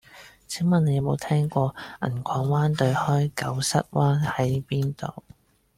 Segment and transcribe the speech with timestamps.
[0.47, 5.23] 請問你有無聽過銀礦灣對開狗虱灣喺邊度